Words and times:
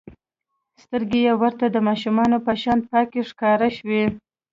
سترګې 0.81 1.19
يې 1.27 1.33
ورته 1.41 1.65
د 1.71 1.77
ماشوم 1.87 2.17
په 2.45 2.51
شان 2.61 2.79
پاکې 2.89 3.19
ښکاره 3.29 3.69
شوې. 3.77 4.03